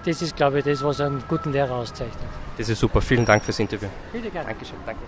das 0.05 0.21
ist, 0.21 0.35
glaube 0.35 0.59
ich, 0.59 0.65
das, 0.65 0.83
was 0.83 1.01
einen 1.01 1.23
guten 1.27 1.51
Lehrer 1.51 1.75
auszeichnet. 1.75 2.17
Das 2.57 2.69
ist 2.69 2.79
super. 2.79 3.01
Vielen 3.01 3.25
Dank 3.25 3.43
fürs 3.43 3.59
Interview. 3.59 3.89
Bitte 4.11 4.29
gerne. 4.29 4.49
Dankeschön. 4.49 4.77
Danke. 4.85 5.01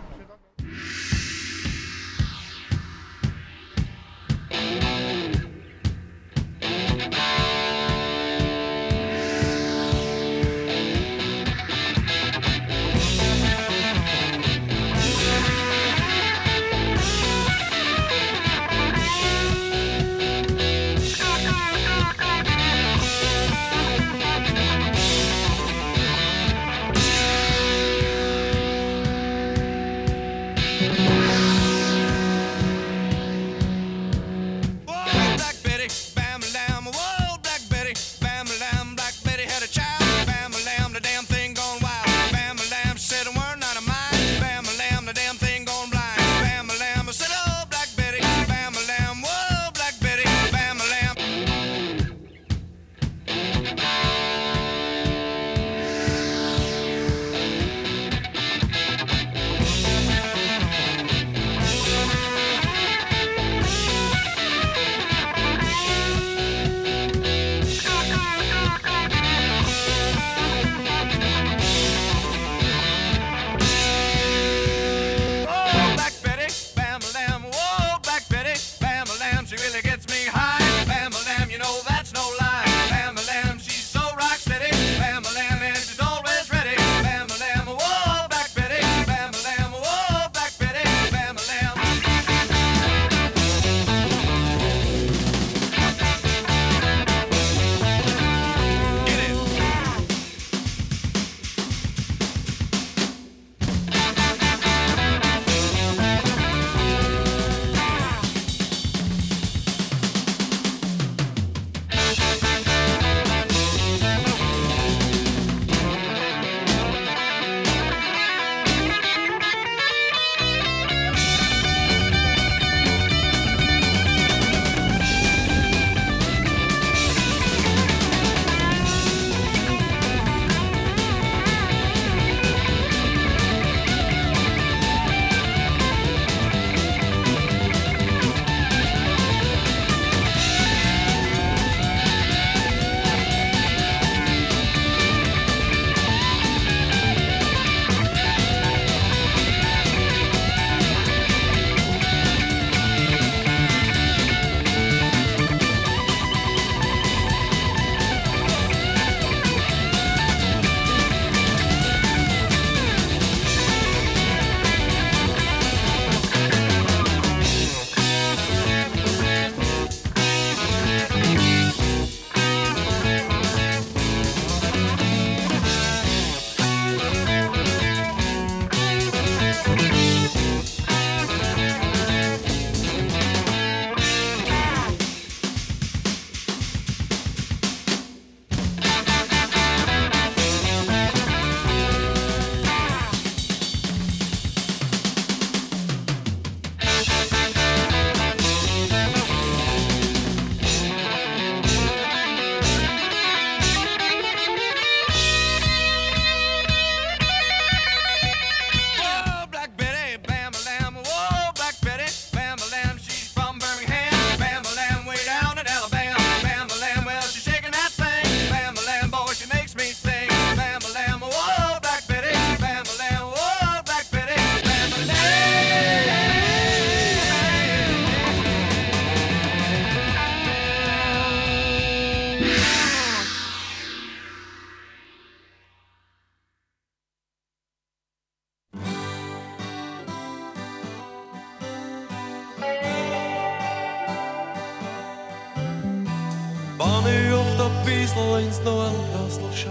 Wenn 246.83 247.27
ich 247.27 247.33
auf 247.33 247.45
der 247.57 247.71
Biesel 247.85 248.43
ins 248.45 248.59
Nordkastel 248.65 249.45
schau, 249.55 249.69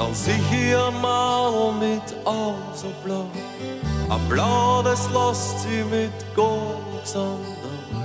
dann 0.00 0.14
sieh 0.14 0.32
ich 0.32 0.76
ein 0.76 1.00
Mann 1.00 1.78
mit 1.78 2.26
Augen 2.26 2.56
so 2.74 2.88
blau. 3.04 3.26
Ein 4.10 4.28
Blau, 4.28 4.82
das 4.82 5.08
lässt 5.10 5.60
sie 5.60 5.84
mit 5.84 6.10
anderem 6.36 7.38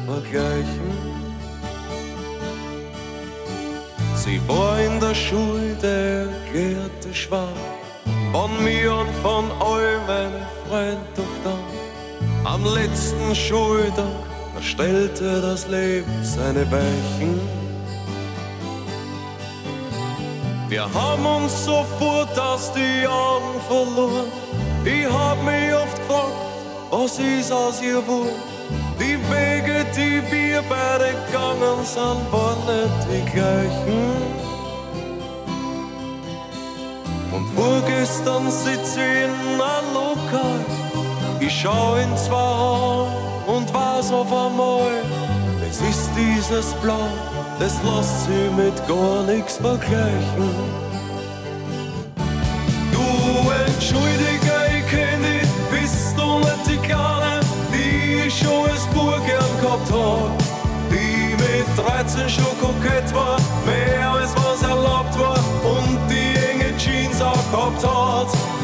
vergleichen. 0.05 1.23
Sie 4.15 4.39
war 4.47 4.79
in 4.79 4.99
der 4.99 5.15
Schule 5.15 5.75
der 5.81 6.27
erklärte 6.29 7.13
Schwab, 7.13 7.57
von 8.31 8.63
mir 8.63 8.93
und 8.93 9.13
von 9.23 9.45
all 9.59 9.97
meinen 10.05 10.45
Freunden 10.67 11.07
doch 11.15 11.35
dann. 11.43 12.45
Am 12.45 12.63
letzten 12.75 13.33
Schultag 13.33 14.05
da 14.53 14.61
stellte 14.61 15.41
das 15.41 15.67
Leben 15.67 16.23
seine 16.23 16.69
Weichen. 16.71 17.62
Wir 20.73 20.91
haben 20.91 21.23
uns 21.23 21.65
sofort 21.65 22.39
aus 22.39 22.71
die 22.73 23.05
Augen 23.05 23.61
verloren. 23.67 24.31
Ich 24.83 25.05
hab 25.05 25.37
mich 25.43 25.71
oft 25.71 25.95
gefragt, 25.99 26.33
was 26.89 27.19
ist 27.19 27.51
aus 27.51 27.79
ihr 27.79 28.01
wohl? 28.07 28.33
Die 28.99 29.19
Wege, 29.31 29.85
die 29.95 30.19
wir 30.31 30.63
beide 30.67 31.13
gegangen 31.27 31.85
sind, 31.85 32.21
waren 32.31 32.57
nicht 32.65 33.05
die 33.07 33.23
gleichen. 33.31 34.15
Und 37.31 37.45
vorgestern 37.55 38.49
sitz 38.49 38.95
ich 38.95 39.25
in 39.25 39.61
einem 39.61 39.93
Lokal. 39.93 40.65
Ich 41.39 41.53
schau 41.53 41.97
in 41.97 42.17
zwei 42.17 42.33
Augen 42.33 43.11
und 43.45 43.71
weiß 43.71 44.11
auf 44.11 44.33
einmal, 44.33 44.89
es 45.69 45.81
ist 45.81 46.09
dieses 46.17 46.73
Blau, 46.81 47.09
das 47.59 47.79
lässt 47.83 48.25
sie 48.25 48.49
mit 48.55 48.75
gar 48.87 49.23
nichts 49.23 49.57
vergleichen. 49.57 50.49
Du 52.91 53.51
entschuldige, 53.65 54.53
ich 54.77 54.87
kenn 54.89 55.21
dich, 55.21 55.49
bist 55.71 56.17
du 56.17 56.39
nicht 56.39 56.65
die 56.67 56.77
Kleine, 56.87 57.41
die 57.71 58.27
ich 58.27 58.39
schon 58.39 58.69
als 58.69 58.87
gern 59.25 59.61
gehabt 59.61 59.91
hab. 59.91 60.31
Die 60.89 61.35
mit 61.35 61.67
13 61.77 62.29
schon 62.29 62.57
kokett 62.59 63.13
war, 63.13 63.37
mehr 63.65 64.11
als 64.11 64.33
was 64.35 64.61
erlaubt 64.67 65.17
war 65.19 65.39
und 65.63 65.99
die 66.09 66.37
enge 66.49 66.75
Jeans 66.77 67.21
auch 67.21 67.51
gehabt 67.51 67.85
hat. 67.85 68.62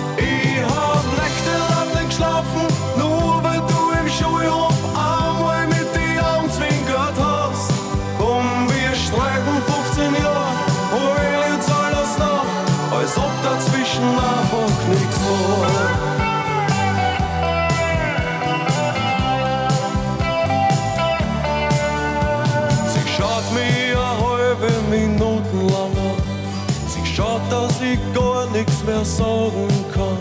Sagen 29.03 29.67
kann. 29.93 30.17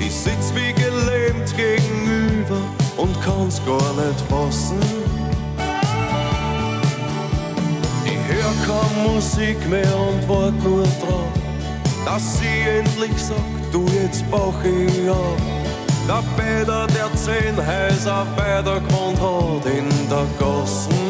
Ich 0.00 0.14
sitz 0.14 0.52
wie 0.54 0.72
gelähmt 0.72 1.56
gegenüber 1.56 2.60
und 2.96 3.14
kann's 3.22 3.60
gar 3.64 3.92
nicht 3.94 4.20
fassen. 4.28 4.80
Ich 8.04 8.18
hör 8.28 8.52
keine 8.66 9.08
Musik 9.08 9.58
mehr 9.68 9.96
und 9.98 10.28
wart 10.28 10.62
nur 10.62 10.82
drauf, 10.82 11.32
dass 12.04 12.38
sie 12.38 12.68
endlich 12.78 13.16
sagt, 13.16 13.40
du 13.72 13.86
jetzt 14.02 14.28
brauch 14.30 14.62
ich 14.64 15.08
auf. 15.08 15.38
Der 16.06 16.22
Peter, 16.36 16.86
der 16.88 17.14
zehn 17.16 17.56
Häuser 17.56 18.26
weiter 18.36 18.80
gewohnt 18.80 19.20
hat 19.20 19.72
in 19.72 19.88
der 20.10 20.26
Gassen. 20.38 21.03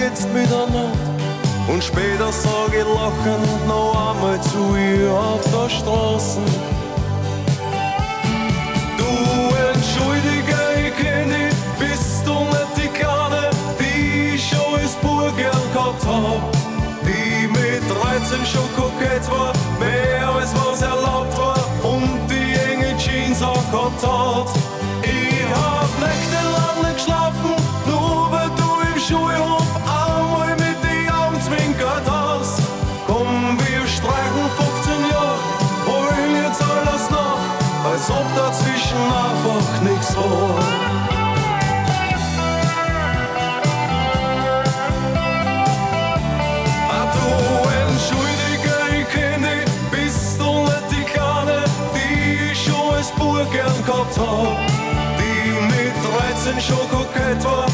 Jetzt 0.00 0.32
miteinander. 0.32 0.90
Und 1.68 1.84
später 1.84 2.32
sag 2.32 2.72
ich 2.72 2.84
lachend 2.84 3.68
noch 3.68 3.92
einmal 4.10 4.40
zu 4.40 4.76
ihr 4.76 5.12
auf 5.12 5.42
der 5.52 5.68
Straße. 5.68 6.40
Du 8.98 9.12
entschuldige, 9.72 10.58
ich 10.86 10.96
kenn 10.96 11.28
dich, 11.28 11.56
bist 11.78 12.26
du 12.26 12.32
nicht 12.32 12.72
die 12.76 12.88
Kleine, 12.98 13.50
die 13.78 14.34
ich 14.34 14.48
schon 14.48 14.80
als 14.80 14.94
Bub 14.96 15.36
gern 15.36 15.66
gehabt 15.72 16.04
hab. 16.06 16.42
Die 17.04 17.46
mit 17.46 17.82
13 17.88 18.46
schon 18.46 18.68
kokett 18.76 19.30
war, 19.30 19.52
hab. 54.18 54.58
Die 55.18 55.50
mit 55.72 55.94
13 56.44 56.60
schon 56.60 56.88
kokett 56.88 57.44
war, 57.44 57.66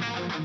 Yeah. 0.00 0.38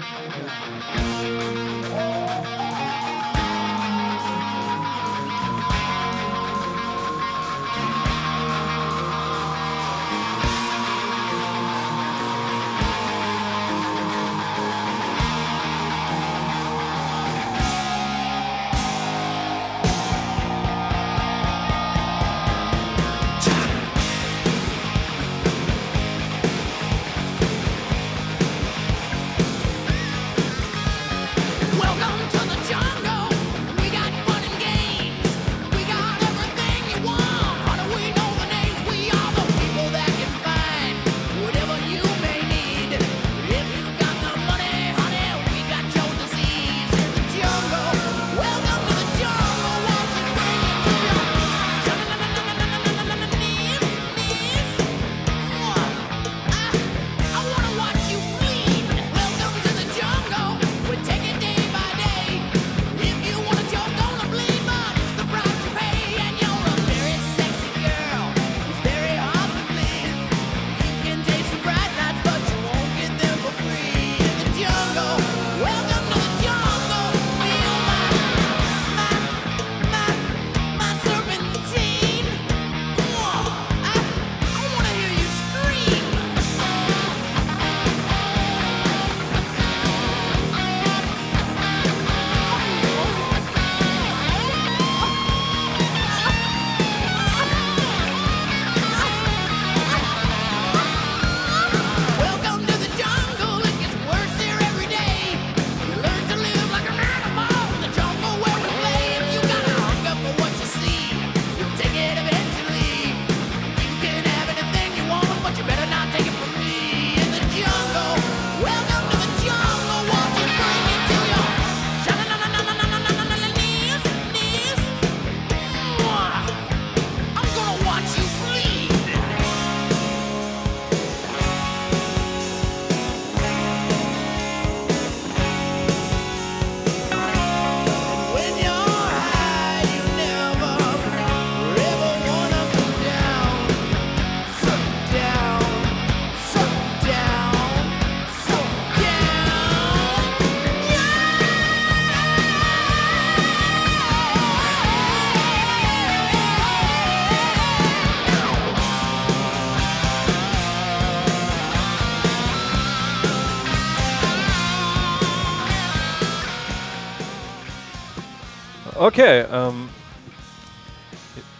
Okay, 169.13 169.45
ähm, 169.51 169.89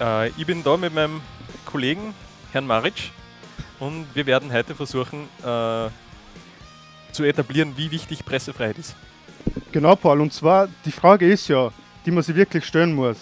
äh, 0.02 0.30
ich 0.30 0.44
bin 0.44 0.64
da 0.64 0.76
mit 0.76 0.92
meinem 0.92 1.22
Kollegen, 1.66 2.16
Herrn 2.52 2.66
Maric, 2.66 3.12
und 3.80 4.08
wir 4.16 4.26
werden 4.26 4.52
heute 4.52 4.74
versuchen 4.74 5.30
äh, 5.42 5.90
zu 7.12 7.24
etablieren, 7.24 7.74
wie 7.78 7.92
wichtig 7.92 8.26
Pressefreiheit 8.26 8.80
ist. 8.80 8.96
Genau, 9.72 9.96
Paul. 9.96 10.22
Und 10.22 10.34
zwar, 10.34 10.68
die 10.84 10.92
Frage 10.92 11.32
ist 11.32 11.48
ja, 11.48 11.72
die 12.08 12.10
man 12.10 12.24
sich 12.24 12.36
wirklich 12.36 12.66
stellen 12.66 12.96
muss. 12.96 13.18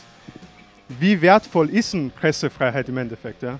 Wie 0.88 1.22
wertvoll 1.22 1.70
ist 1.70 1.92
denn 1.92 2.10
Pressefreiheit 2.10 2.88
im 2.88 3.00
Endeffekt? 3.00 3.44
Ja? 3.44 3.60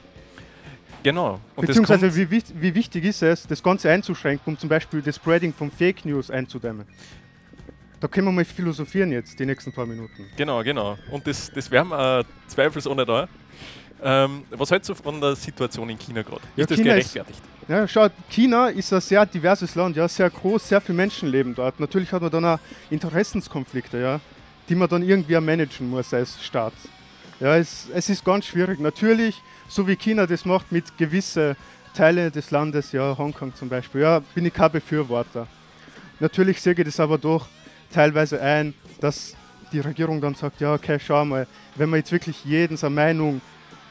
Genau. 1.04 1.42
Und 1.58 1.68
Beziehungsweise 1.68 2.16
wie, 2.16 2.42
wie 2.62 2.76
wichtig 2.76 3.04
ist 3.04 3.22
es, 3.22 3.46
das 3.46 3.62
Ganze 3.62 3.92
einzuschränken, 3.92 4.54
um 4.54 4.58
zum 4.58 4.70
Beispiel 4.70 5.02
das 5.02 5.18
Spreading 5.18 5.54
von 5.54 5.70
Fake 5.70 6.06
News 6.06 6.32
einzudämmen? 6.32 6.86
Da 8.02 8.08
können 8.08 8.26
wir 8.28 8.32
mal 8.32 8.44
philosophieren 8.44 9.12
jetzt, 9.12 9.40
die 9.40 9.46
nächsten 9.46 9.72
paar 9.72 9.86
Minuten. 9.86 10.28
Genau, 10.36 10.64
genau. 10.64 10.98
Und 11.12 11.26
das, 11.28 11.52
das 11.54 11.70
wären 11.70 11.90
wir 11.90 12.22
äh, 12.22 12.24
zweifelsohne 12.48 13.06
da. 13.06 13.28
Ähm, 14.04 14.44
was 14.50 14.72
hältst 14.72 14.90
du 14.90 14.96
von 14.96 15.22
der 15.22 15.36
Situation 15.36 15.88
in 15.88 16.00
China 16.00 16.24
gerade? 16.24 16.42
Ja, 16.56 16.64
ist 16.64 16.72
das 16.72 16.78
China 16.80 16.96
ist- 16.96 17.14
gerechtfertigt? 17.14 17.42
Ja, 17.68 17.88
schaut, 17.88 18.12
China 18.28 18.68
ist 18.70 18.92
ein 18.92 19.02
sehr 19.02 19.24
diverses 19.28 19.76
Land, 19.76 19.96
ja, 19.96 20.08
sehr 20.08 20.32
groß, 20.32 20.68
sehr 20.70 20.82
viele 20.82 20.96
Menschen 20.96 21.30
leben 21.30 21.54
dort. 21.54 21.80
Natürlich 21.80 22.12
hat 22.12 22.24
man 22.24 22.32
dann 22.32 22.44
auch 22.44 22.60
Interessenskonflikte, 22.90 24.02
ja, 24.02 24.20
die 24.68 24.74
man 24.74 24.90
dann 24.90 25.04
irgendwie 25.04 25.40
managen 25.40 25.88
muss 25.88 26.12
als 26.12 26.44
Staat. 26.44 26.74
Ja, 27.40 27.56
es, 27.58 27.88
es 27.94 28.10
ist 28.10 28.26
ganz 28.26 28.46
schwierig. 28.48 28.80
Natürlich, 28.80 29.40
so 29.68 29.88
wie 29.88 29.96
China 29.96 30.26
das 30.26 30.44
macht 30.44 30.72
mit 30.72 30.98
gewissen 30.98 31.56
Teilen 31.94 32.32
des 32.32 32.50
Landes, 32.50 32.92
ja, 32.94 33.16
Hongkong 33.16 33.54
zum 33.54 33.70
Beispiel, 33.70 34.02
ja, 34.02 34.22
bin 34.34 34.48
ich 34.48 34.54
kein 34.54 34.72
Befürworter. 34.72 35.46
Natürlich 36.20 36.60
sehe 36.60 36.74
ich 36.74 36.84
das 36.84 37.00
aber 37.00 37.20
doch 37.20 37.48
teilweise 37.92 38.42
ein, 38.42 38.74
dass 39.00 39.36
die 39.72 39.80
Regierung 39.80 40.20
dann 40.22 40.36
sagt, 40.36 40.62
ja, 40.62 40.74
okay, 40.74 41.00
schau 41.00 41.24
mal, 41.26 41.48
wenn 41.76 41.90
wir 41.90 41.98
jetzt 41.98 42.12
wirklich 42.12 42.44
jeden 42.44 42.78
seine 42.78 42.96
Meinung 42.96 43.42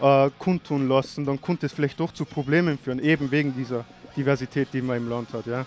äh, 0.00 0.30
kundtun 0.38 0.88
lassen, 0.88 1.24
dann 1.24 1.40
könnte 1.40 1.66
es 1.66 1.72
vielleicht 1.72 1.98
doch 2.00 2.12
zu 2.12 2.24
Problemen 2.24 2.78
führen, 2.78 2.98
eben 2.98 3.30
wegen 3.30 3.54
dieser 3.54 3.84
Diversität, 4.16 4.68
die 4.72 4.82
man 4.82 4.98
im 4.98 5.08
Land 5.08 5.32
hat. 5.32 5.46
Ja. 5.46 5.64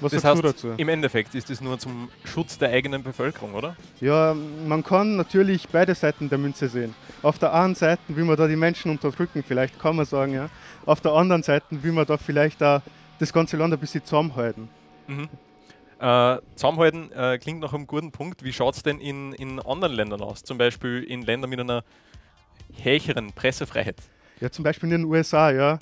Was 0.00 0.12
das 0.12 0.22
sagst 0.22 0.44
heißt, 0.44 0.62
du 0.62 0.68
dazu? 0.68 0.74
im 0.76 0.88
Endeffekt 0.88 1.34
ist 1.34 1.48
das 1.50 1.60
nur 1.60 1.78
zum 1.78 2.08
Schutz 2.24 2.58
der 2.58 2.70
eigenen 2.70 3.02
Bevölkerung, 3.02 3.54
oder? 3.54 3.76
Ja, 4.00 4.34
man 4.66 4.82
kann 4.82 5.16
natürlich 5.16 5.68
beide 5.68 5.94
Seiten 5.94 6.28
der 6.28 6.38
Münze 6.38 6.68
sehen. 6.68 6.94
Auf 7.22 7.38
der 7.38 7.54
einen 7.54 7.74
Seite 7.74 8.02
will 8.08 8.24
man 8.24 8.36
da 8.36 8.48
die 8.48 8.56
Menschen 8.56 8.90
unterdrücken, 8.90 9.44
vielleicht 9.46 9.78
kann 9.78 9.96
man 9.96 10.04
sagen, 10.04 10.34
ja. 10.34 10.48
Auf 10.84 11.00
der 11.00 11.12
anderen 11.12 11.42
Seite 11.42 11.66
will 11.70 11.92
man 11.92 12.06
da 12.06 12.16
vielleicht 12.16 12.62
auch 12.62 12.82
das 13.18 13.32
ganze 13.32 13.56
Land 13.56 13.72
ein 13.72 13.78
bisschen 13.78 14.04
zusammenhalten. 14.04 14.68
Mhm. 15.06 15.28
Äh, 16.04 16.42
zusammenhalten 16.54 17.10
äh, 17.12 17.38
klingt 17.38 17.60
nach 17.60 17.72
einem 17.72 17.86
guten 17.86 18.12
Punkt. 18.12 18.44
Wie 18.44 18.52
schaut 18.52 18.76
es 18.76 18.82
denn 18.82 19.00
in, 19.00 19.32
in 19.32 19.58
anderen 19.58 19.94
Ländern 19.94 20.20
aus? 20.20 20.42
Zum 20.42 20.58
Beispiel 20.58 21.02
in 21.02 21.22
Ländern 21.22 21.48
mit 21.48 21.60
einer 21.60 21.82
höheren 22.82 23.32
Pressefreiheit. 23.32 23.96
Ja, 24.38 24.50
zum 24.50 24.64
Beispiel 24.64 24.92
in 24.92 25.00
den 25.00 25.04
USA, 25.06 25.50
ja. 25.50 25.78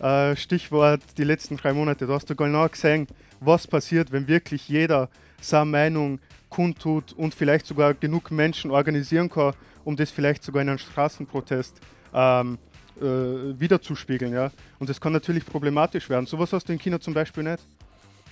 Äh, 0.00 0.36
Stichwort 0.36 1.00
die 1.16 1.24
letzten 1.24 1.56
drei 1.56 1.72
Monate. 1.72 2.06
Da 2.06 2.12
hast 2.12 2.28
du 2.28 2.36
genau 2.36 2.68
gesehen, 2.68 3.06
was 3.40 3.66
passiert, 3.66 4.12
wenn 4.12 4.28
wirklich 4.28 4.68
jeder 4.68 5.08
seine 5.40 5.64
Meinung 5.64 6.20
kundtut 6.50 7.14
und 7.14 7.34
vielleicht 7.34 7.64
sogar 7.64 7.94
genug 7.94 8.30
Menschen 8.30 8.70
organisieren 8.70 9.30
kann, 9.30 9.54
um 9.82 9.96
das 9.96 10.10
vielleicht 10.10 10.42
sogar 10.42 10.60
in 10.60 10.68
einem 10.68 10.78
Straßenprotest 10.78 11.80
ähm, 12.12 12.58
äh, 13.00 13.02
wiederzuspiegeln. 13.02 14.34
Ja? 14.34 14.50
Und 14.78 14.90
das 14.90 15.00
kann 15.00 15.14
natürlich 15.14 15.46
problematisch 15.46 16.10
werden. 16.10 16.26
Sowas 16.26 16.52
hast 16.52 16.68
du 16.68 16.74
in 16.74 16.78
China 16.78 17.00
zum 17.00 17.14
Beispiel 17.14 17.44
nicht. 17.44 17.64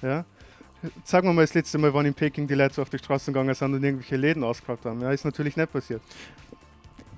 Ja? 0.02 0.26
Sagen 1.04 1.28
wir 1.28 1.32
mal 1.32 1.42
das 1.42 1.54
letzte 1.54 1.78
Mal, 1.78 1.94
wann 1.94 2.06
in 2.06 2.14
Peking 2.14 2.48
die 2.48 2.54
Leute 2.54 2.74
so 2.74 2.82
auf 2.82 2.90
die 2.90 2.98
Straßen 2.98 3.32
gegangen 3.32 3.54
sind 3.54 3.72
und 3.72 3.84
irgendwelche 3.84 4.16
Läden 4.16 4.42
ausgehabt 4.42 4.84
haben. 4.84 5.00
Ja, 5.00 5.12
ist 5.12 5.24
natürlich 5.24 5.56
nicht 5.56 5.72
passiert. 5.72 6.02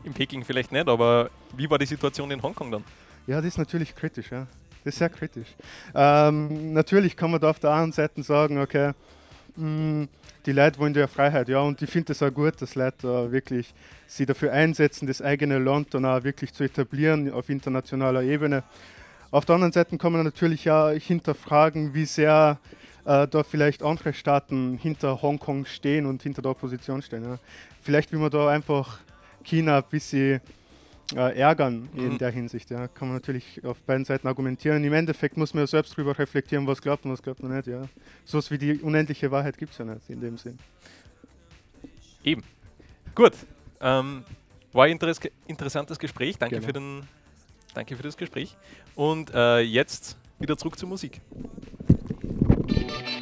In 0.05 0.12
Peking 0.12 0.44
vielleicht 0.44 0.70
nicht, 0.70 0.87
aber 0.87 1.31
wie 1.57 1.68
war 1.70 1.79
die 1.79 1.87
Situation 1.87 2.31
in 2.31 2.42
Hongkong 2.42 2.70
dann? 2.70 2.85
Ja, 3.27 3.37
das 3.37 3.46
ist 3.46 3.59
natürlich 3.59 3.94
kritisch, 3.94 4.31
ja. 4.31 4.46
Das 4.85 4.92
ist 4.92 4.98
sehr 4.98 5.09
kritisch. 5.09 5.48
Ähm, 5.94 6.74
natürlich 6.74 7.16
kann 7.16 7.31
man 7.31 7.40
da 7.40 7.48
auf 7.48 7.59
der 7.59 7.72
einen 7.72 7.92
Seite 7.92 8.22
sagen, 8.22 8.59
okay, 8.59 8.92
mh, 9.57 10.09
die 10.44 10.53
Leute 10.53 10.79
wollen 10.79 10.92
ja 10.92 11.07
Freiheit, 11.07 11.48
ja, 11.48 11.61
und 11.61 11.81
ich 11.81 11.88
finde 11.88 12.12
es 12.12 12.22
auch 12.22 12.31
gut, 12.31 12.61
dass 12.61 12.74
Leute 12.74 13.07
da 13.07 13.33
wirklich 13.33 13.72
sich 14.07 14.27
dafür 14.27 14.53
einsetzen, 14.53 15.07
das 15.07 15.22
eigene 15.22 15.59
Land 15.59 15.94
dann 15.94 16.05
auch 16.05 16.22
wirklich 16.22 16.53
zu 16.53 16.64
etablieren 16.64 17.33
auf 17.33 17.48
internationaler 17.48 18.22
Ebene. 18.22 18.62
Auf 19.31 19.46
der 19.46 19.55
anderen 19.55 19.72
Seite 19.72 19.96
kann 19.96 20.12
man 20.12 20.22
natürlich 20.22 20.66
ja 20.66 20.90
hinterfragen, 20.90 21.94
wie 21.94 22.05
sehr 22.05 22.59
äh, 23.05 23.29
da 23.29 23.43
vielleicht 23.43 23.83
andere 23.83 24.12
Staaten 24.14 24.79
hinter 24.79 25.21
Hongkong 25.23 25.67
stehen 25.67 26.07
und 26.07 26.23
hinter 26.23 26.43
der 26.43 26.51
Opposition 26.53 27.03
stehen. 27.03 27.25
Ja. 27.25 27.38
Vielleicht 27.83 28.12
will 28.12 28.19
man 28.19 28.31
da 28.31 28.49
einfach 28.49 28.99
China 29.43 29.79
ein 29.79 29.85
bisschen 29.90 30.40
äh, 31.14 31.38
ärgern 31.38 31.88
in 31.95 32.14
Mhm. 32.14 32.19
der 32.19 32.31
Hinsicht. 32.31 32.71
Ja. 32.71 32.88
Kann 32.88 33.09
man 33.09 33.19
natürlich 33.19 33.62
auf 33.64 33.79
beiden 33.83 34.05
Seiten 34.07 34.27
argumentieren. 34.27 34.83
Im 34.85 34.93
Endeffekt 34.95 35.37
muss 35.37 35.53
man 35.53 35.64
ja 35.64 35.67
selbst 35.67 35.93
darüber 35.93 36.19
reflektieren, 36.19 36.67
was 36.67 36.81
glaubt 36.81 37.05
und 37.05 37.12
was 37.12 37.23
glaubt 37.23 37.43
man 37.43 37.55
nicht. 37.55 37.67
Ja. 37.67 37.83
So 38.25 38.40
wie 38.51 38.57
die 38.59 38.79
unendliche 38.81 39.31
Wahrheit 39.31 39.59
gibt 39.59 39.73
es 39.73 39.79
ja 39.79 39.85
nicht 39.85 40.09
in 40.09 40.21
dem 40.21 40.38
Sinn. 40.38 40.59
Eben. 42.25 42.43
Gut. 43.14 43.35
Ähm, 43.81 44.25
war 44.73 44.87
ein 44.87 44.93
interes 44.93 45.21
interessantes 45.47 45.99
Gespräch. 45.99 46.38
Danke, 46.38 46.62
für, 46.62 46.73
den, 46.73 47.03
danke 47.75 47.97
für 47.97 48.03
das 48.03 48.17
Gespräch. 48.17 48.57
Und 48.95 49.31
äh, 49.35 49.61
jetzt 49.61 50.17
wieder 50.38 50.57
zurück 50.57 50.79
zur 50.79 50.88
Musik. 50.88 51.21
Thank 52.68 53.09
you. 53.09 53.13